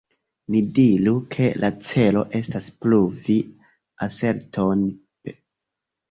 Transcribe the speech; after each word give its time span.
Ni 0.53 0.59
diru, 0.75 1.11
ke 1.33 1.49
la 1.63 1.69
celo 1.89 2.23
estas 2.39 2.69
pruvi 2.85 3.35
aserton 4.07 4.81
"p". 5.29 5.35